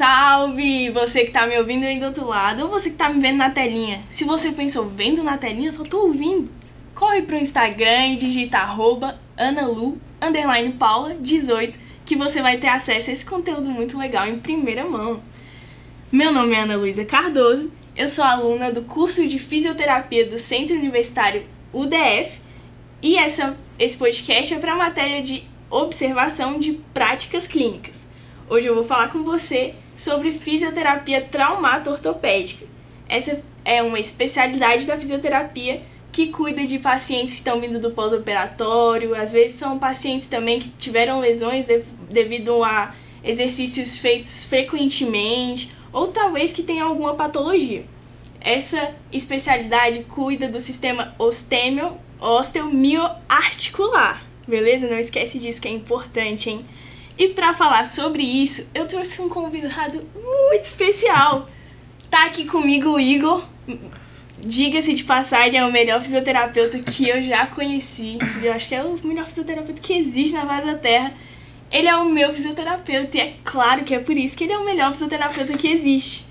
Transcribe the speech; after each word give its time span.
salve! 0.00 0.88
Você 0.92 1.26
que 1.26 1.30
tá 1.30 1.46
me 1.46 1.58
ouvindo 1.58 1.84
aí 1.84 2.00
do 2.00 2.06
outro 2.06 2.26
lado, 2.26 2.62
ou 2.62 2.68
você 2.70 2.88
que 2.88 2.96
tá 2.96 3.10
me 3.10 3.20
vendo 3.20 3.36
na 3.36 3.50
telinha. 3.50 4.00
Se 4.08 4.24
você 4.24 4.50
pensou 4.50 4.86
vendo 4.86 5.22
na 5.22 5.36
telinha, 5.36 5.68
eu 5.68 5.72
só 5.72 5.84
tô 5.84 6.06
ouvindo. 6.06 6.50
Corre 6.94 7.20
pro 7.20 7.36
Instagram 7.36 8.06
e 8.06 8.16
digita 8.16 8.56
arroba 8.56 9.20
analu, 9.36 9.98
underline 10.18 10.72
paula, 10.72 11.14
18, 11.20 11.78
que 12.06 12.16
você 12.16 12.40
vai 12.40 12.56
ter 12.56 12.68
acesso 12.68 13.10
a 13.10 13.12
esse 13.12 13.26
conteúdo 13.26 13.68
muito 13.68 13.98
legal 13.98 14.26
em 14.26 14.38
primeira 14.38 14.86
mão. 14.86 15.20
Meu 16.10 16.32
nome 16.32 16.54
é 16.54 16.60
Ana 16.60 16.76
Luísa 16.76 17.04
Cardoso, 17.04 17.70
eu 17.94 18.08
sou 18.08 18.24
aluna 18.24 18.72
do 18.72 18.80
curso 18.80 19.28
de 19.28 19.38
Fisioterapia 19.38 20.26
do 20.26 20.38
Centro 20.38 20.76
Universitário 20.76 21.44
UDF 21.74 22.40
e 23.02 23.18
essa, 23.18 23.54
esse 23.78 23.98
podcast 23.98 24.54
é 24.54 24.58
para 24.58 24.74
matéria 24.74 25.22
de 25.22 25.44
observação 25.68 26.58
de 26.58 26.72
práticas 26.94 27.46
clínicas. 27.46 28.10
Hoje 28.48 28.66
eu 28.66 28.74
vou 28.74 28.82
falar 28.82 29.12
com 29.12 29.22
você 29.22 29.74
sobre 30.00 30.32
fisioterapia 30.32 31.20
traumato-ortopédica. 31.20 32.64
Essa 33.06 33.44
é 33.62 33.82
uma 33.82 34.00
especialidade 34.00 34.86
da 34.86 34.96
fisioterapia 34.96 35.82
que 36.10 36.28
cuida 36.28 36.64
de 36.64 36.78
pacientes 36.78 37.34
que 37.34 37.40
estão 37.40 37.60
vindo 37.60 37.78
do 37.78 37.90
pós-operatório, 37.90 39.14
às 39.14 39.32
vezes 39.32 39.58
são 39.58 39.78
pacientes 39.78 40.26
também 40.26 40.58
que 40.58 40.70
tiveram 40.70 41.20
lesões 41.20 41.66
de, 41.66 41.82
devido 42.10 42.64
a 42.64 42.94
exercícios 43.22 43.98
feitos 43.98 44.46
frequentemente 44.46 45.70
ou 45.92 46.08
talvez 46.08 46.54
que 46.54 46.62
tenha 46.62 46.84
alguma 46.84 47.12
patologia. 47.14 47.84
Essa 48.40 48.94
especialidade 49.12 50.04
cuida 50.04 50.48
do 50.48 50.62
sistema 50.62 51.14
ostêmio, 51.18 51.98
osteomioarticular, 52.18 54.24
beleza? 54.48 54.88
Não 54.88 54.98
esquece 54.98 55.38
disso 55.38 55.60
que 55.60 55.68
é 55.68 55.72
importante, 55.72 56.48
hein? 56.48 56.64
E 57.18 57.28
para 57.28 57.52
falar 57.52 57.84
sobre 57.86 58.22
isso, 58.22 58.70
eu 58.74 58.86
trouxe 58.86 59.20
um 59.20 59.28
convidado 59.28 60.02
muito 60.14 60.64
especial. 60.64 61.48
Tá 62.10 62.26
aqui 62.26 62.44
comigo 62.44 62.90
o 62.90 63.00
Igor. 63.00 63.44
Diga-se 64.38 64.94
de 64.94 65.04
passagem, 65.04 65.60
é 65.60 65.64
o 65.64 65.70
melhor 65.70 66.00
fisioterapeuta 66.00 66.78
que 66.78 67.08
eu 67.08 67.22
já 67.22 67.46
conheci. 67.46 68.18
Eu 68.42 68.52
acho 68.52 68.68
que 68.68 68.74
é 68.74 68.82
o 68.82 68.98
melhor 69.04 69.26
fisioterapeuta 69.26 69.80
que 69.80 69.92
existe 69.92 70.34
na 70.34 70.46
face 70.46 70.66
da 70.66 70.76
Terra. 70.76 71.12
Ele 71.70 71.86
é 71.86 71.96
o 71.96 72.06
meu 72.06 72.32
fisioterapeuta 72.32 73.16
e 73.16 73.20
é 73.20 73.34
claro 73.44 73.84
que 73.84 73.94
é 73.94 73.98
por 73.98 74.16
isso 74.16 74.36
que 74.36 74.44
ele 74.44 74.54
é 74.54 74.58
o 74.58 74.64
melhor 74.64 74.90
fisioterapeuta 74.92 75.56
que 75.56 75.68
existe. 75.68 76.24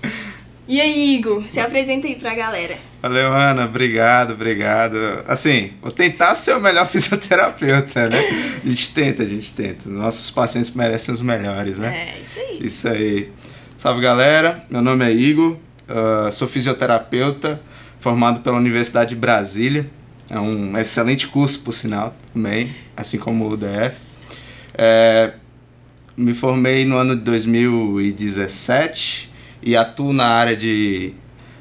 E 0.70 0.80
aí, 0.80 1.16
Igor, 1.16 1.42
se 1.48 1.58
apresenta 1.58 2.06
aí 2.06 2.14
pra 2.14 2.32
galera. 2.32 2.78
Valeu, 3.02 3.32
Ana. 3.32 3.64
Obrigado, 3.64 4.34
obrigado. 4.34 4.96
Assim, 5.26 5.72
vou 5.82 5.90
tentar 5.90 6.36
ser 6.36 6.54
o 6.54 6.60
melhor 6.60 6.86
fisioterapeuta, 6.90 8.08
né? 8.08 8.20
A 8.64 8.68
gente 8.68 8.94
tenta, 8.94 9.24
a 9.24 9.26
gente 9.26 9.52
tenta. 9.52 9.90
Nossos 9.90 10.30
pacientes 10.30 10.70
merecem 10.70 11.12
os 11.12 11.22
melhores, 11.22 11.76
né? 11.76 12.14
É, 12.14 12.22
isso 12.22 12.38
aí. 12.38 12.58
Isso 12.64 12.88
aí. 12.88 13.32
Salve, 13.76 14.00
galera. 14.00 14.64
Meu 14.70 14.80
nome 14.80 15.04
é 15.04 15.12
Igor. 15.12 15.56
Uh, 15.88 16.30
sou 16.30 16.46
fisioterapeuta 16.46 17.60
formado 17.98 18.38
pela 18.38 18.56
Universidade 18.56 19.10
de 19.10 19.16
Brasília. 19.16 19.90
É 20.30 20.38
um 20.38 20.78
excelente 20.78 21.26
curso, 21.26 21.64
por 21.64 21.72
sinal, 21.72 22.14
também, 22.32 22.72
assim 22.96 23.18
como 23.18 23.44
o 23.44 23.54
UDF. 23.54 23.96
É, 24.74 25.32
me 26.16 26.32
formei 26.32 26.84
no 26.84 26.96
ano 26.96 27.16
de 27.16 27.22
2017 27.22 29.29
e 29.62 29.76
atuo 29.76 30.12
na 30.12 30.26
área 30.26 30.56
de 30.56 31.12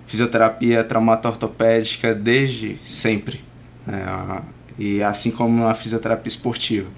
fisioterapia 0.08 0.84
traumato-ortopédica 0.84 2.16
desde 2.16 2.80
sempre. 2.84 3.42
É, 3.88 4.42
e 4.78 5.04
assim 5.04 5.32
como 5.32 5.64
na 5.64 5.76
fisioterapia 5.76 6.30
esportiva. 6.30 6.90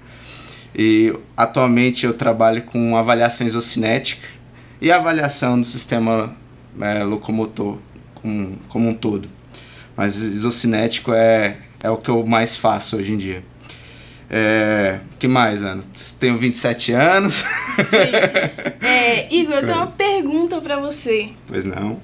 E 0.74 1.14
atualmente 1.36 2.06
eu 2.06 2.14
trabalho 2.14 2.62
com 2.62 2.96
avaliação 2.96 3.46
isocinética 3.46 4.28
e 4.80 4.90
avaliação 4.90 5.60
do 5.60 5.66
sistema 5.66 6.34
é, 6.80 7.02
locomotor 7.04 7.78
como, 8.14 8.58
como 8.68 8.88
um 8.88 8.94
todo. 8.94 9.28
Mas 9.96 10.16
isocinético 10.16 11.12
é, 11.12 11.58
é 11.82 11.90
o 11.90 11.98
que 11.98 12.08
eu 12.08 12.24
mais 12.24 12.56
faço 12.56 12.96
hoje 12.96 13.12
em 13.12 13.18
dia. 13.18 13.44
É, 14.30 15.00
que 15.18 15.28
mais, 15.28 15.62
Ana? 15.62 15.82
Tenho 16.18 16.38
27 16.38 16.92
anos. 16.92 17.44
Sim. 17.76 18.86
É, 18.86 19.34
Igor, 19.34 19.56
eu 19.56 19.66
tenho 19.66 19.76
uma 19.76 19.86
pergunta 19.86 20.60
para 20.60 20.78
você. 20.78 21.30
Pois 21.46 21.64
não. 21.64 22.00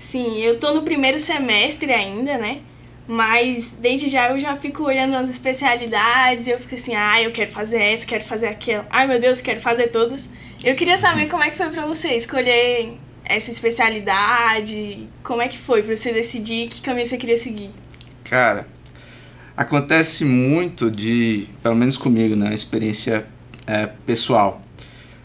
Sim, 0.00 0.38
eu 0.38 0.58
tô 0.58 0.72
no 0.72 0.82
primeiro 0.82 1.20
semestre 1.20 1.92
ainda, 1.92 2.38
né? 2.38 2.60
Mas 3.06 3.76
desde 3.80 4.10
já 4.10 4.30
eu 4.30 4.38
já 4.38 4.54
fico 4.56 4.84
olhando 4.84 5.16
as 5.16 5.30
especialidades 5.30 6.46
eu 6.46 6.58
fico 6.58 6.74
assim, 6.74 6.94
ah, 6.94 7.22
eu 7.22 7.30
quero 7.30 7.50
fazer 7.50 7.80
essa, 7.80 8.04
quero 8.04 8.24
fazer 8.24 8.48
aquela. 8.48 8.86
Ai 8.90 9.06
meu 9.06 9.18
Deus, 9.18 9.40
quero 9.40 9.60
fazer 9.60 9.88
todas. 9.88 10.28
Eu 10.62 10.74
queria 10.74 10.98
saber 10.98 11.26
como 11.26 11.42
é 11.42 11.50
que 11.50 11.56
foi 11.56 11.70
pra 11.70 11.86
você 11.86 12.14
escolher 12.16 12.98
essa 13.24 13.50
especialidade, 13.50 15.06
como 15.22 15.40
é 15.40 15.48
que 15.48 15.58
foi 15.58 15.82
pra 15.82 15.96
você 15.96 16.12
decidir 16.12 16.68
que 16.68 16.80
caminho 16.82 17.06
você 17.06 17.16
queria 17.16 17.36
seguir? 17.36 17.70
Cara, 18.24 18.66
acontece 19.56 20.24
muito 20.24 20.90
de, 20.90 21.46
pelo 21.62 21.76
menos 21.76 21.96
comigo, 21.96 22.34
né, 22.34 22.54
experiência 22.54 23.26
é, 23.66 23.86
pessoal. 24.06 24.62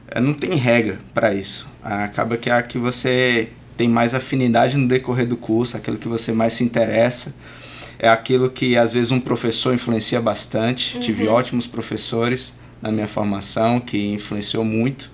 É, 0.07 0.19
não 0.19 0.33
tem 0.33 0.55
regra 0.55 0.99
para 1.13 1.33
isso. 1.33 1.67
Acaba 1.81 2.37
que 2.37 2.49
é 2.49 2.53
a 2.53 2.63
que 2.63 2.77
você 2.77 3.49
tem 3.75 3.89
mais 3.89 4.13
afinidade 4.13 4.77
no 4.77 4.87
decorrer 4.87 5.27
do 5.27 5.35
curso, 5.35 5.75
aquilo 5.75 5.97
que 5.97 6.07
você 6.07 6.31
mais 6.31 6.53
se 6.53 6.63
interessa, 6.63 7.35
é 7.97 8.07
aquilo 8.07 8.49
que 8.49 8.77
às 8.77 8.93
vezes 8.93 9.11
um 9.11 9.19
professor 9.19 9.73
influencia 9.73 10.21
bastante. 10.21 10.95
Uhum. 10.95 11.01
Tive 11.01 11.27
ótimos 11.27 11.65
professores 11.65 12.53
na 12.81 12.91
minha 12.91 13.07
formação 13.07 13.79
que 13.79 14.13
influenciou 14.13 14.63
muito. 14.63 15.09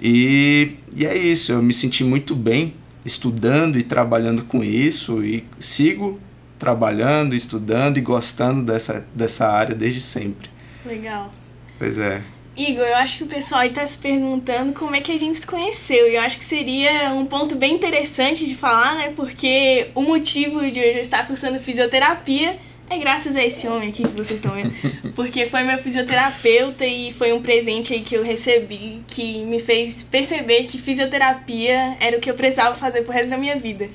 E, 0.00 0.76
e 0.96 1.06
é 1.06 1.16
isso, 1.16 1.52
eu 1.52 1.62
me 1.62 1.72
senti 1.72 2.02
muito 2.02 2.34
bem 2.34 2.74
estudando 3.04 3.78
e 3.78 3.82
trabalhando 3.82 4.44
com 4.44 4.62
isso 4.62 5.22
e 5.24 5.44
sigo 5.58 6.20
trabalhando, 6.58 7.34
estudando 7.34 7.98
e 7.98 8.00
gostando 8.00 8.62
dessa, 8.62 9.06
dessa 9.14 9.48
área 9.48 9.74
desde 9.74 10.00
sempre. 10.00 10.48
Legal. 10.86 11.32
Pois 11.78 11.98
é. 11.98 12.22
Igor, 12.56 12.84
eu 12.84 12.96
acho 12.96 13.18
que 13.18 13.24
o 13.24 13.26
pessoal 13.26 13.64
está 13.64 13.84
se 13.86 13.98
perguntando 13.98 14.74
como 14.74 14.94
é 14.94 15.00
que 15.00 15.10
a 15.10 15.18
gente 15.18 15.38
se 15.38 15.46
conheceu. 15.46 16.10
E 16.10 16.16
eu 16.16 16.20
acho 16.20 16.38
que 16.38 16.44
seria 16.44 17.12
um 17.14 17.24
ponto 17.24 17.56
bem 17.56 17.74
interessante 17.74 18.46
de 18.46 18.54
falar, 18.54 18.94
né? 18.94 19.12
Porque 19.16 19.88
o 19.94 20.02
motivo 20.02 20.60
de 20.70 20.80
hoje 20.80 20.96
eu 20.96 21.02
estar 21.02 21.26
cursando 21.26 21.58
fisioterapia 21.58 22.58
é 22.90 22.98
graças 22.98 23.36
a 23.36 23.42
esse 23.42 23.66
homem 23.66 23.88
aqui 23.88 24.02
que 24.02 24.10
vocês 24.10 24.32
estão 24.32 24.52
vendo. 24.52 24.70
Porque 25.16 25.46
foi 25.46 25.62
meu 25.62 25.78
fisioterapeuta 25.78 26.84
e 26.84 27.10
foi 27.12 27.32
um 27.32 27.40
presente 27.40 27.94
aí 27.94 28.00
que 28.00 28.14
eu 28.14 28.22
recebi 28.22 29.00
que 29.06 29.42
me 29.44 29.58
fez 29.58 30.02
perceber 30.02 30.64
que 30.64 30.76
fisioterapia 30.76 31.96
era 31.98 32.18
o 32.18 32.20
que 32.20 32.30
eu 32.30 32.34
precisava 32.34 32.74
fazer 32.74 33.02
pro 33.02 33.14
resto 33.14 33.30
da 33.30 33.38
minha 33.38 33.56
vida. 33.56 33.88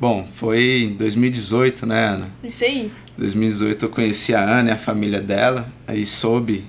Bom, 0.00 0.26
foi 0.32 0.84
em 0.84 0.94
2018, 0.94 1.84
né, 1.84 2.06
Ana? 2.06 2.30
Isso 2.42 2.64
aí. 2.64 2.90
2018 3.18 3.84
eu 3.84 3.88
conheci 3.90 4.34
a 4.34 4.40
Ana 4.40 4.70
e 4.70 4.72
a 4.72 4.78
família 4.78 5.20
dela, 5.20 5.70
aí 5.86 6.04
soube 6.06 6.64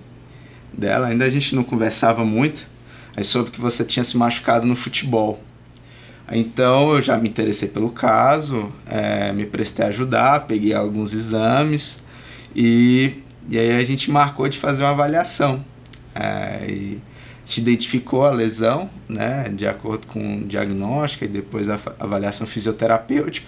dela, 0.77 1.07
ainda 1.07 1.25
a 1.25 1.29
gente 1.29 1.55
não 1.55 1.63
conversava 1.63 2.25
muito, 2.25 2.67
aí 3.15 3.23
soube 3.23 3.51
que 3.51 3.61
você 3.61 3.83
tinha 3.83 4.03
se 4.03 4.17
machucado 4.17 4.65
no 4.65 4.75
futebol. 4.75 5.43
Então 6.31 6.93
eu 6.95 7.01
já 7.01 7.17
me 7.17 7.29
interessei 7.29 7.67
pelo 7.67 7.89
caso, 7.89 8.71
é, 8.85 9.31
me 9.33 9.45
prestei 9.45 9.85
a 9.85 9.89
ajudar, 9.89 10.47
peguei 10.47 10.73
alguns 10.73 11.13
exames 11.13 12.01
e, 12.55 13.21
e 13.49 13.59
aí 13.59 13.71
a 13.71 13.83
gente 13.83 14.09
marcou 14.09 14.47
de 14.47 14.57
fazer 14.57 14.83
uma 14.83 14.91
avaliação. 14.91 15.63
É, 16.15 16.65
e, 16.69 17.01
gente 17.45 17.61
identificou 17.61 18.25
a 18.25 18.31
lesão, 18.31 18.89
né, 19.07 19.51
de 19.53 19.67
acordo 19.67 20.07
com 20.07 20.37
o 20.37 20.43
diagnóstico 20.45 21.25
e 21.25 21.27
depois 21.27 21.69
a 21.69 21.79
avaliação 21.99 22.47
fisioterapêutica, 22.47 23.47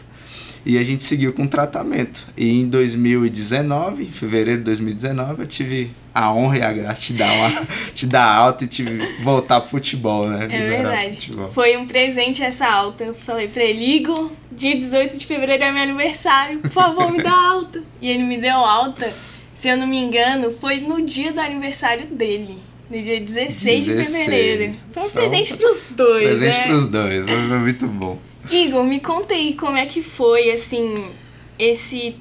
e 0.65 0.79
a 0.79 0.83
gente 0.83 1.03
seguiu 1.03 1.31
com 1.31 1.43
o 1.43 1.47
tratamento. 1.47 2.25
E 2.35 2.59
em 2.59 2.67
2019, 2.67 4.05
em 4.05 4.11
fevereiro 4.11 4.59
de 4.59 4.65
2019, 4.65 5.43
eu 5.43 5.47
tive 5.47 5.91
a 6.13 6.33
honra 6.33 6.57
e 6.57 6.61
a 6.63 6.73
graça 6.73 7.01
de 7.03 7.13
dar, 7.13 7.31
uma, 7.31 7.67
de 7.93 8.07
dar 8.07 8.25
alta 8.25 8.63
e 8.63 8.67
tive 8.67 9.21
voltar 9.21 9.61
pro 9.61 9.69
futebol, 9.69 10.27
né? 10.27 10.47
É 10.49 10.67
verdade. 10.67 11.31
Foi 11.53 11.77
um 11.77 11.85
presente 11.85 12.43
essa 12.43 12.65
alta. 12.67 13.03
Eu 13.03 13.13
falei 13.13 13.47
pra 13.47 13.63
ele, 13.63 13.85
Igor, 13.85 14.31
dia 14.51 14.75
18 14.75 15.19
de 15.19 15.25
fevereiro 15.27 15.63
é 15.63 15.71
meu 15.71 15.83
aniversário, 15.83 16.59
por 16.59 16.71
favor, 16.71 17.11
me 17.11 17.21
dá 17.21 17.31
alta. 17.31 17.83
E 18.01 18.09
ele 18.09 18.23
me 18.23 18.37
deu 18.37 18.55
alta, 18.55 19.13
se 19.53 19.67
eu 19.67 19.77
não 19.77 19.85
me 19.85 19.99
engano, 19.99 20.51
foi 20.51 20.79
no 20.79 21.05
dia 21.05 21.31
do 21.31 21.41
aniversário 21.41 22.07
dele. 22.07 22.57
No 22.89 23.01
dia 23.01 23.19
16, 23.19 23.85
16. 23.85 23.85
de 23.85 24.05
fevereiro. 24.05 24.73
Foi 24.91 25.03
um 25.03 25.07
então, 25.07 25.21
presente 25.21 25.57
pros 25.57 25.83
dois, 25.91 26.27
Presente 26.27 26.57
né? 26.57 26.67
pros 26.67 26.87
dois, 26.87 27.25
foi 27.27 27.59
muito 27.59 27.87
bom. 27.87 28.19
Igor, 28.49 28.83
me 28.83 28.99
conta 28.99 29.33
aí 29.33 29.53
como 29.53 29.77
é 29.77 29.85
que 29.85 30.03
foi, 30.03 30.51
assim, 30.51 31.11
esse, 31.57 32.15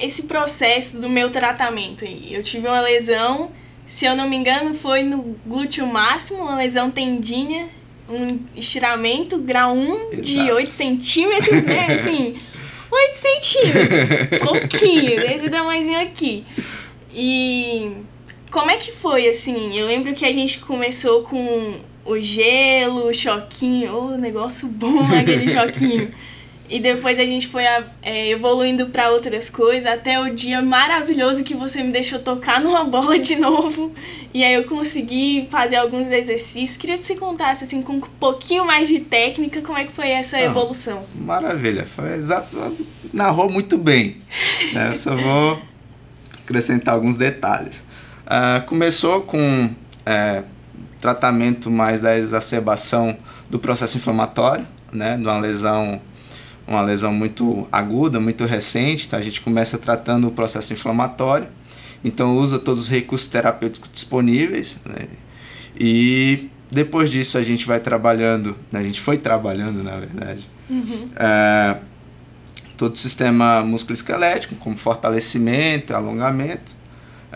esse 0.00 0.24
processo 0.24 1.00
do 1.00 1.08
meu 1.08 1.30
tratamento 1.30 2.04
aí. 2.04 2.34
Eu 2.34 2.42
tive 2.42 2.68
uma 2.68 2.80
lesão, 2.80 3.50
se 3.86 4.04
eu 4.04 4.14
não 4.14 4.28
me 4.28 4.36
engano, 4.36 4.74
foi 4.74 5.02
no 5.02 5.36
glúteo 5.46 5.86
máximo, 5.86 6.42
uma 6.42 6.56
lesão 6.56 6.90
tendinha, 6.90 7.68
um 8.08 8.40
estiramento, 8.54 9.38
grau 9.38 9.74
1 9.74 9.94
Exato. 10.12 10.22
de 10.22 10.52
8 10.52 10.72
centímetros, 10.72 11.64
né? 11.64 11.86
Assim, 11.94 12.36
8 12.90 13.16
centímetros, 13.16 14.38
pouquinho, 14.40 15.20
esse 15.22 15.50
tamanhozinho 15.50 16.00
aqui. 16.00 16.44
E 17.12 17.92
como 18.50 18.70
é 18.70 18.76
que 18.76 18.92
foi, 18.92 19.28
assim? 19.28 19.76
Eu 19.76 19.86
lembro 19.86 20.14
que 20.14 20.24
a 20.24 20.32
gente 20.32 20.60
começou 20.60 21.22
com 21.22 21.80
o 22.06 22.20
gelo, 22.20 23.08
o 23.08 23.14
choquinho, 23.14 23.92
o 23.92 24.14
oh, 24.14 24.16
negócio 24.16 24.68
bom 24.68 25.02
aquele 25.12 25.48
choquinho. 25.48 26.12
E 26.68 26.80
depois 26.80 27.18
a 27.18 27.24
gente 27.24 27.46
foi 27.46 27.62
é, 28.02 28.30
evoluindo 28.30 28.86
para 28.86 29.10
outras 29.10 29.48
coisas, 29.48 29.86
até 29.86 30.18
o 30.18 30.34
dia 30.34 30.60
maravilhoso 30.60 31.44
que 31.44 31.54
você 31.54 31.82
me 31.82 31.92
deixou 31.92 32.18
tocar 32.18 32.60
numa 32.60 32.82
bola 32.84 33.18
de 33.18 33.36
novo. 33.36 33.92
E 34.34 34.42
aí 34.42 34.54
eu 34.54 34.64
consegui 34.64 35.46
fazer 35.50 35.76
alguns 35.76 36.10
exercícios. 36.10 36.76
Queria 36.76 36.98
que 36.98 37.04
você 37.04 37.14
contasse, 37.14 37.64
assim, 37.64 37.82
com 37.82 37.94
um 37.94 38.00
pouquinho 38.00 38.64
mais 38.64 38.88
de 38.88 38.98
técnica, 38.98 39.60
como 39.62 39.78
é 39.78 39.84
que 39.84 39.92
foi 39.92 40.08
essa 40.08 40.36
Não, 40.38 40.44
evolução. 40.44 41.04
Maravilha, 41.14 41.86
foi 41.86 42.14
exato. 42.14 42.56
Narrou 43.12 43.48
muito 43.48 43.78
bem. 43.78 44.16
Né? 44.72 44.90
Eu 44.92 44.98
só 44.98 45.14
vou 45.14 45.62
acrescentar 46.42 46.94
alguns 46.94 47.16
detalhes. 47.16 47.84
Uh, 48.26 48.66
começou 48.66 49.22
com 49.22 49.70
é, 50.04 50.42
tratamento 51.00 51.70
mais 51.70 52.00
da 52.00 52.16
exacerbação 52.16 53.16
do 53.48 53.58
processo 53.58 53.96
inflamatório, 53.96 54.66
né? 54.92 55.16
De 55.16 55.22
uma 55.22 55.38
lesão 55.38 56.00
uma 56.66 56.82
lesão 56.82 57.12
muito 57.12 57.66
aguda, 57.70 58.18
muito 58.18 58.44
recente, 58.44 59.06
então 59.06 59.18
a 59.18 59.22
gente 59.22 59.40
começa 59.40 59.78
tratando 59.78 60.26
o 60.26 60.32
processo 60.32 60.72
inflamatório, 60.72 61.46
então 62.04 62.36
usa 62.36 62.58
todos 62.58 62.84
os 62.84 62.90
recursos 62.90 63.28
terapêuticos 63.28 63.88
disponíveis, 63.92 64.80
né? 64.84 65.06
e 65.78 66.48
depois 66.70 67.10
disso 67.10 67.38
a 67.38 67.42
gente 67.42 67.64
vai 67.64 67.78
trabalhando, 67.78 68.56
né? 68.72 68.80
a 68.80 68.82
gente 68.82 69.00
foi 69.00 69.16
trabalhando 69.16 69.82
na 69.82 69.96
verdade, 69.96 70.44
uhum. 70.68 71.08
é, 71.14 71.76
todo 72.76 72.94
o 72.94 72.98
sistema 72.98 73.62
musculoesquelético, 73.62 74.56
como 74.56 74.76
fortalecimento, 74.76 75.94
alongamento, 75.94 76.74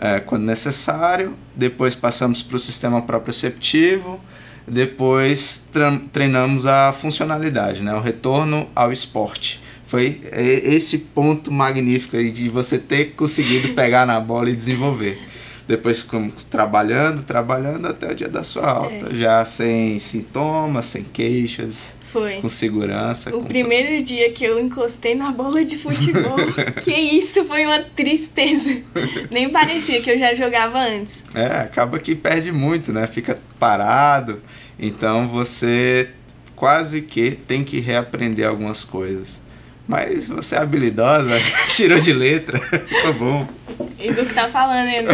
é, 0.01 0.19
quando 0.19 0.43
necessário, 0.43 1.35
depois 1.55 1.93
passamos 1.93 2.41
para 2.41 2.57
o 2.57 2.59
sistema 2.59 3.03
proprioceptivo, 3.03 4.19
depois 4.67 5.69
treinamos 6.11 6.65
a 6.65 6.91
funcionalidade, 6.91 7.81
né? 7.81 7.93
o 7.93 8.01
retorno 8.01 8.67
ao 8.75 8.91
esporte. 8.91 9.61
Foi 9.85 10.21
esse 10.33 10.99
ponto 10.99 11.51
magnífico 11.51 12.15
aí 12.15 12.31
de 12.31 12.49
você 12.49 12.79
ter 12.79 13.13
conseguido 13.13 13.69
pegar 13.75 14.05
na 14.05 14.19
bola 14.19 14.49
e 14.49 14.55
desenvolver. 14.55 15.19
Depois 15.67 15.99
ficamos 15.99 16.43
trabalhando, 16.45 17.21
trabalhando 17.23 17.87
até 17.87 18.11
o 18.11 18.15
dia 18.15 18.29
da 18.29 18.43
sua 18.43 18.67
alta, 18.67 19.09
é. 19.11 19.15
já 19.15 19.45
sem 19.45 19.99
sintomas, 19.99 20.85
sem 20.87 21.03
queixas. 21.03 21.95
Foi. 22.11 22.41
Com 22.41 22.49
segurança. 22.49 23.29
O 23.29 23.41
com 23.41 23.45
primeiro 23.45 24.03
dia 24.03 24.31
que 24.31 24.43
eu 24.43 24.59
encostei 24.59 25.15
na 25.15 25.31
bola 25.31 25.63
de 25.63 25.77
futebol, 25.77 26.35
que 26.83 26.91
isso 26.91 27.45
foi 27.45 27.65
uma 27.65 27.81
tristeza. 27.81 28.83
Nem 29.29 29.49
parecia 29.49 30.01
que 30.01 30.11
eu 30.11 30.19
já 30.19 30.35
jogava 30.35 30.79
antes. 30.79 31.23
É, 31.33 31.45
acaba 31.61 31.99
que 31.99 32.13
perde 32.13 32.51
muito, 32.51 32.91
né? 32.91 33.07
Fica 33.07 33.39
parado. 33.57 34.41
Então 34.77 35.29
você 35.29 36.09
quase 36.55 37.01
que 37.01 37.31
tem 37.31 37.63
que 37.63 37.79
reaprender 37.79 38.47
algumas 38.47 38.83
coisas. 38.83 39.39
Mas 39.87 40.27
você 40.27 40.55
é 40.55 40.59
habilidosa, 40.59 41.31
tirou 41.73 41.99
de 41.99 42.13
letra, 42.13 42.59
ficou 42.87 43.13
bom. 43.13 43.47
Do 43.77 44.25
que 44.25 44.33
tá 44.33 44.47
falando 44.47 44.87
aí, 44.87 45.01
não 45.01 45.13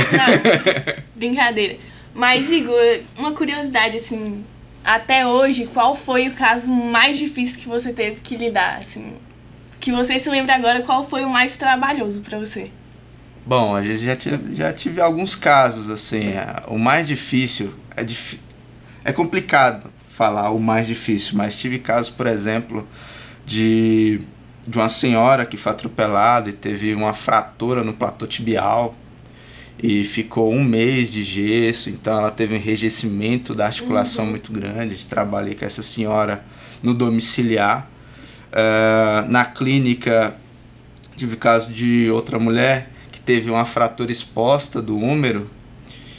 Brincadeira. 1.15 1.77
Mas, 2.13 2.51
Igor, 2.51 2.99
uma 3.17 3.31
curiosidade, 3.33 3.97
assim, 3.97 4.43
até 4.87 5.27
hoje, 5.27 5.67
qual 5.67 5.97
foi 5.97 6.29
o 6.29 6.33
caso 6.33 6.69
mais 6.69 7.17
difícil 7.17 7.61
que 7.61 7.67
você 7.67 7.91
teve 7.91 8.21
que 8.21 8.37
lidar, 8.37 8.77
assim? 8.77 9.15
Que 9.81 9.91
você 9.91 10.17
se 10.17 10.29
lembra 10.29 10.55
agora, 10.55 10.81
qual 10.81 11.03
foi 11.03 11.25
o 11.25 11.29
mais 11.29 11.57
trabalhoso 11.57 12.21
para 12.21 12.39
você? 12.39 12.71
Bom, 13.45 13.75
a 13.75 13.83
gente 13.83 14.05
já 14.05 14.15
tive, 14.15 14.55
já 14.55 14.71
tive 14.71 15.01
alguns 15.01 15.35
casos, 15.35 15.89
assim. 15.89 16.29
É, 16.29 16.63
o 16.67 16.79
mais 16.79 17.05
difícil 17.05 17.73
é, 17.97 18.03
dif... 18.03 18.39
é 19.03 19.11
complicado 19.11 19.91
falar 20.09 20.51
o 20.51 20.59
mais 20.59 20.87
difícil, 20.87 21.35
mas 21.35 21.59
tive 21.59 21.79
casos, 21.79 22.09
por 22.09 22.25
exemplo, 22.25 22.87
de, 23.45 24.21
de 24.65 24.77
uma 24.77 24.87
senhora 24.87 25.45
que 25.45 25.57
foi 25.57 25.73
atropelada 25.73 26.49
e 26.49 26.53
teve 26.53 26.95
uma 26.95 27.13
fratura 27.13 27.83
no 27.83 27.91
platô 27.93 28.25
tibial 28.25 28.95
e 29.81 30.03
ficou 30.03 30.51
um 30.51 30.63
mês 30.63 31.11
de 31.11 31.23
gesso, 31.23 31.89
então 31.89 32.17
ela 32.17 32.31
teve 32.31 32.53
um 32.53 32.57
enrijecimento 32.57 33.53
da 33.53 33.65
articulação 33.67 34.25
uhum. 34.25 34.31
muito 34.31 34.51
grande. 34.51 35.05
Trabalhei 35.05 35.53
com 35.53 35.65
essa 35.65 35.83
senhora 35.83 36.43
no 36.81 36.93
domiciliar. 36.93 37.87
Uh, 38.47 39.29
na 39.29 39.45
clínica, 39.45 40.35
tive 41.15 41.35
o 41.35 41.37
caso 41.37 41.71
de 41.71 42.09
outra 42.09 42.39
mulher 42.39 42.89
que 43.11 43.19
teve 43.19 43.51
uma 43.51 43.65
fratura 43.65 44.11
exposta 44.11 44.81
do 44.81 44.97
úmero 44.97 45.49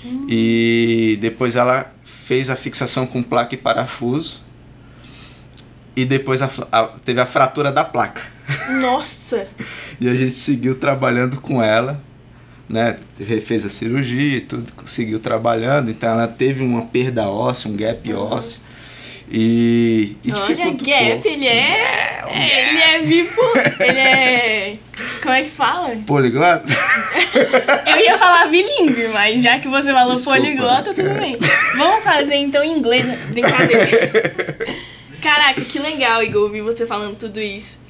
uhum. 0.04 0.26
e 0.28 1.18
depois 1.20 1.56
ela 1.56 1.92
fez 2.04 2.50
a 2.50 2.54
fixação 2.54 3.06
com 3.06 3.22
placa 3.22 3.54
e 3.54 3.58
parafuso 3.58 4.42
e 5.96 6.04
depois 6.04 6.42
a, 6.42 6.50
a, 6.70 6.86
teve 7.04 7.20
a 7.20 7.26
fratura 7.26 7.72
da 7.72 7.84
placa. 7.84 8.22
Nossa! 8.80 9.48
e 10.00 10.08
a 10.08 10.14
gente 10.14 10.34
seguiu 10.34 10.76
trabalhando 10.76 11.40
com 11.40 11.60
ela 11.60 12.00
né, 12.68 12.96
fez 13.40 13.64
a 13.64 13.68
cirurgia 13.68 14.38
e 14.38 14.40
tudo, 14.40 14.70
seguiu 14.86 15.18
trabalhando, 15.18 15.90
então 15.90 16.10
ela 16.10 16.28
teve 16.28 16.62
uma 16.62 16.82
perda 16.82 17.28
óssea, 17.28 17.70
um 17.70 17.76
gap 17.76 18.12
uhum. 18.12 18.20
ósseo. 18.20 18.60
E, 19.30 20.16
e 20.24 20.32
Olha, 20.32 20.70
gap, 20.70 21.28
ele 21.28 21.46
é, 21.46 21.50
é, 21.50 22.28
é 22.30 22.70
ele 22.70 22.78
é 22.78 22.98
vivo, 23.00 23.42
ele 23.80 23.98
é, 23.98 24.76
como 25.22 25.34
é 25.34 25.42
que 25.42 25.50
fala? 25.50 25.94
Poliglota? 26.06 26.64
Eu 27.86 28.00
ia 28.00 28.16
falar 28.16 28.46
bilíngue, 28.46 29.08
mas 29.08 29.42
já 29.42 29.58
que 29.58 29.68
você 29.68 29.92
falou 29.92 30.14
Desculpa, 30.14 30.40
poliglota, 30.40 30.94
tudo 30.94 31.14
bem. 31.18 31.36
Vamos 31.76 32.02
fazer 32.02 32.36
então 32.36 32.64
em 32.64 32.78
inglês, 32.78 33.04
brincadeira. 33.28 33.88
Caraca, 35.20 35.60
que 35.62 35.78
legal, 35.78 36.22
Igor, 36.22 36.44
ouvir 36.44 36.62
você 36.62 36.86
falando 36.86 37.16
tudo 37.16 37.40
isso. 37.40 37.86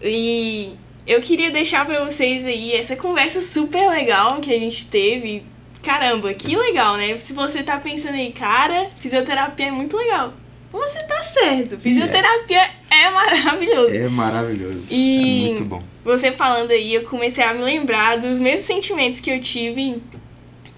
E 0.00 0.72
eu 1.08 1.22
queria 1.22 1.50
deixar 1.50 1.86
para 1.86 2.04
vocês 2.04 2.44
aí 2.44 2.74
essa 2.74 2.94
conversa 2.94 3.40
super 3.40 3.88
legal 3.88 4.40
que 4.40 4.54
a 4.54 4.58
gente 4.58 4.86
teve. 4.88 5.42
Caramba, 5.82 6.34
que 6.34 6.54
legal, 6.54 6.98
né? 6.98 7.18
Se 7.18 7.32
você 7.32 7.62
tá 7.62 7.78
pensando 7.78 8.14
aí, 8.14 8.30
cara, 8.30 8.90
fisioterapia 8.96 9.68
é 9.68 9.70
muito 9.70 9.96
legal. 9.96 10.34
Você 10.70 11.02
tá 11.04 11.22
certo. 11.22 11.78
Fisioterapia 11.80 12.60
é, 12.90 13.04
é 13.04 13.10
maravilhoso. 13.10 13.94
É 13.94 14.08
maravilhoso. 14.10 14.82
E 14.90 15.44
é 15.44 15.46
muito 15.46 15.64
bom. 15.64 15.82
Você 16.04 16.30
falando 16.30 16.72
aí, 16.72 16.92
eu 16.92 17.04
comecei 17.04 17.42
a 17.42 17.54
me 17.54 17.62
lembrar 17.62 18.18
dos 18.18 18.38
mesmos 18.38 18.66
sentimentos 18.66 19.18
que 19.18 19.30
eu 19.30 19.40
tive 19.40 20.02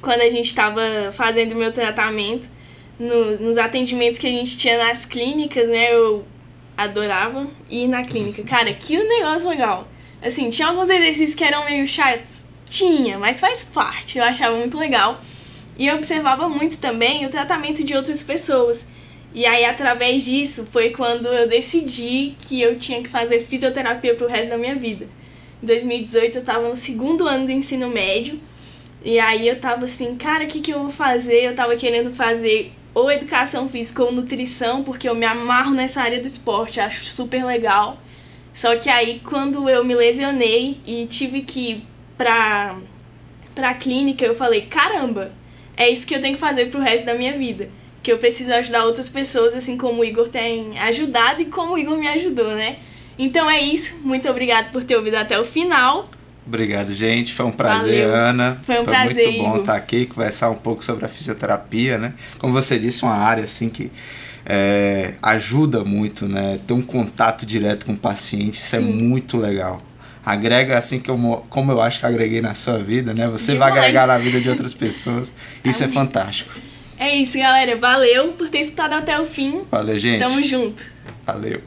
quando 0.01 0.21
a 0.21 0.31
gente 0.31 0.47
estava 0.47 0.81
fazendo 1.13 1.53
o 1.53 1.57
meu 1.57 1.73
tratamento. 1.73 2.49
No, 3.01 3.37
nos 3.39 3.59
atendimentos 3.59 4.19
que 4.19 4.29
a 4.29 4.31
gente 4.31 4.57
tinha 4.57 4.79
nas 4.79 5.05
clínicas, 5.05 5.69
né? 5.69 5.93
Eu 5.93 6.25
adorava 6.77 7.49
ir 7.69 7.89
na 7.89 8.05
clínica. 8.05 8.45
Cara, 8.47 8.73
que 8.75 8.97
negócio 8.97 9.49
legal. 9.49 9.89
Assim, 10.23 10.51
tinha 10.51 10.69
alguns 10.69 10.91
exercícios 10.91 11.35
que 11.35 11.45
eram 11.45 11.65
meio 11.65 11.87
chatos? 11.87 12.45
Tinha, 12.67 13.19
mas 13.19 13.41
faz 13.41 13.65
parte. 13.65 14.19
Eu 14.19 14.25
achava 14.25 14.57
muito 14.57 14.79
legal. 14.79 15.21
E 15.79 15.87
eu 15.87 15.97
observava 15.97 16.49
muito 16.49 16.79
também 16.79 17.25
o 17.25 17.31
tratamento 17.31 17.83
de 17.83 17.95
outras 17.95 18.23
pessoas. 18.23 18.89
E 19.33 19.47
aí, 19.47 19.65
através 19.65 20.25
disso, 20.25 20.67
foi 20.67 20.91
quando 20.91 21.27
eu 21.27 21.49
decidi 21.49 22.35
que 22.39 22.61
eu 22.61 22.79
tinha 22.79 23.03
que 23.03 23.09
fazer 23.09 23.41
fisioterapia 23.41 24.15
pro 24.15 24.29
resto 24.29 24.51
da 24.51 24.59
minha 24.59 24.75
vida. 24.75 25.09
Em 25.63 25.67
2018, 25.67 26.39
eu 26.39 26.45
tava 26.45 26.69
no 26.69 26.77
segundo 26.77 27.27
ano 27.27 27.47
do 27.47 27.53
ensino 27.53 27.89
médio. 27.89 28.39
E 29.03 29.19
aí, 29.19 29.49
eu 29.49 29.59
tava 29.59 29.87
assim, 29.87 30.17
cara, 30.17 30.45
o 30.45 30.47
que, 30.47 30.61
que 30.61 30.73
eu 30.73 30.81
vou 30.81 30.91
fazer? 30.91 31.45
Eu 31.45 31.55
tava 31.55 31.77
querendo 31.77 32.13
fazer 32.13 32.73
ou 32.93 33.11
educação 33.11 33.69
física 33.69 34.03
ou 34.03 34.13
nutrição, 34.13 34.83
porque 34.83 35.09
eu 35.09 35.15
me 35.15 35.25
amarro 35.25 35.73
nessa 35.73 36.03
área 36.03 36.21
do 36.21 36.27
esporte, 36.27 36.81
acho 36.81 37.05
super 37.05 37.45
legal. 37.45 37.99
Só 38.53 38.77
que 38.77 38.89
aí 38.91 39.21
quando 39.25 39.69
eu 39.69 39.85
me 39.85 39.95
lesionei 39.95 40.79
e 40.87 41.07
tive 41.07 41.43
que 41.43 41.71
ir 41.71 41.87
pra, 42.19 42.77
pra 43.55 43.75
clínica, 43.75 44.25
eu 44.25 44.35
falei, 44.35 44.63
caramba, 44.63 45.33
é 45.77 45.89
isso 45.89 46.07
que 46.07 46.15
eu 46.15 46.21
tenho 46.21 46.35
que 46.35 46.41
fazer 46.41 46.67
pro 46.71 46.81
resto 46.81 47.07
da 47.07 47.15
minha 47.15 47.37
vida. 47.37 47.71
Que 48.03 48.13
eu 48.13 48.19
preciso 48.19 48.53
ajudar 48.55 48.85
outras 48.85 49.09
pessoas, 49.09 49.55
assim 49.55 49.77
como 49.77 50.03
o 50.03 50.05
Igor 50.05 50.29
tem 50.29 50.79
ajudado 50.79 51.43
e 51.43 51.47
como 51.47 51.75
o 51.75 51.79
Igor 51.79 51.99
me 51.99 52.09
ajudou, 52.09 52.51
né? 52.51 52.77
Então 53.19 53.49
é 53.49 53.61
isso. 53.61 54.01
Muito 54.03 54.29
obrigado 54.29 54.73
por 54.73 54.83
ter 54.83 54.97
ouvido 54.97 55.17
até 55.17 55.39
o 55.39 55.45
final. 55.45 56.05
Obrigado, 56.47 56.95
gente. 56.95 57.33
Foi 57.33 57.47
um 57.47 57.53
prazer, 57.53 58.09
Valeu. 58.09 58.15
Ana. 58.15 58.61
Foi 58.65 58.81
um 58.81 58.85
Foi 58.85 58.93
prazer. 58.93 59.27
muito 59.27 59.43
bom 59.43 59.61
estar 59.61 59.77
aqui, 59.77 60.07
conversar 60.07 60.51
um 60.51 60.57
pouco 60.57 60.83
sobre 60.85 61.05
a 61.05 61.09
fisioterapia, 61.09 61.99
né? 61.99 62.15
Como 62.39 62.53
você 62.53 62.79
disse, 62.79 63.03
uma 63.03 63.15
área 63.15 63.45
assim 63.45 63.69
que 63.69 63.93
é, 64.53 65.15
ajuda 65.23 65.85
muito, 65.85 66.29
né? 66.29 66.59
Ter 66.67 66.73
um 66.73 66.83
contato 66.83 67.47
direto 67.47 67.87
com 67.87 67.93
o 67.93 67.97
paciente, 67.97 68.59
isso 68.59 68.75
é 68.75 68.81
Sim. 68.81 68.89
é 68.89 68.93
muito 68.93 69.39
legal. 69.39 69.81
Agrega 70.27 70.77
assim 70.77 70.99
que 70.99 71.09
eu, 71.09 71.45
como 71.49 71.71
eu 71.71 71.81
acho 71.81 72.01
que 72.01 72.07
agreguei 72.07 72.43
na 72.43 72.53
sua 72.55 72.79
vida, 72.79 73.15
né? 73.15 73.29
Você 73.29 73.53
Demais. 73.53 73.73
vai 73.73 73.81
agregar 73.81 74.09
na 74.09 74.19
vida 74.19 74.41
de 74.41 74.51
outras 74.51 74.75
pessoas. 74.75 75.33
Isso 75.65 75.85
é 75.85 75.89
fantástico. 75.89 76.53
É 76.99 77.17
isso, 77.17 77.39
galera. 77.39 77.77
Valeu 77.77 78.33
por 78.33 78.51
ter 78.51 78.59
escutado 78.59 78.93
até 78.93 79.19
o 79.19 79.25
fim. 79.25 79.63
Valeu, 79.71 79.99
gente. 79.99 80.19
Tamo 80.19 80.43
junto. 80.43 80.85
Valeu. 81.25 81.63